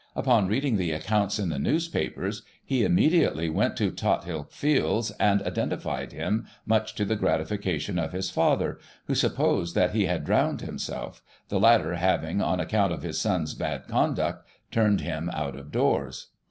Upon 0.15 0.47
read 0.47 0.65
ing 0.65 0.77
the 0.77 0.93
accounts 0.93 1.37
in 1.37 1.49
the 1.49 1.59
newspapers, 1.59 2.41
he 2.65 2.83
immediately 2.83 3.51
went 3.51 3.77
to 3.77 3.91
Tothill 3.91 4.45
Fields, 4.49 5.11
and 5.19 5.43
identified 5.43 6.11
him, 6.11 6.47
much 6.65 6.95
to 6.95 7.05
the 7.05 7.15
gratification 7.15 7.99
of 7.99 8.11
his 8.11 8.31
father, 8.31 8.79
who 9.05 9.13
supposed 9.13 9.75
that 9.75 9.93
he 9.93 10.07
had 10.07 10.25
drowned 10.25 10.61
himself, 10.61 11.21
the 11.49 11.59
latter 11.59 11.93
having, 11.93 12.41
on 12.41 12.59
account 12.59 12.91
of 12.91 13.03
hi3..spn's 13.03 13.53
bad 13.53 13.87
conduct, 13.87 14.43
turned 14.71 15.01
him 15.01 15.29
out 15.33 15.55
of 15.55 15.71
doors. 15.71 16.29